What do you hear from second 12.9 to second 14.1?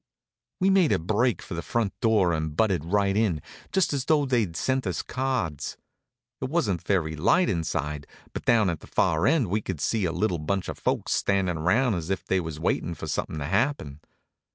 for somethin' to happen.